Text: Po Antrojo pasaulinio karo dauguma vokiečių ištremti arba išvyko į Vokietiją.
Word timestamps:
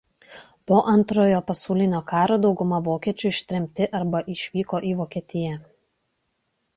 Po 0.69 0.77
Antrojo 0.91 1.41
pasaulinio 1.49 1.99
karo 2.11 2.37
dauguma 2.45 2.79
vokiečių 2.87 3.33
ištremti 3.35 3.89
arba 3.99 4.23
išvyko 4.37 4.81
į 4.93 4.95
Vokietiją. 5.03 5.61